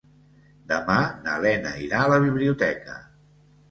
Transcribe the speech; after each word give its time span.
Demà 0.71 0.95
na 1.27 1.37
Lena 1.45 1.77
irà 1.85 2.01
a 2.01 2.11
la 2.17 2.21
biblioteca. 2.29 3.03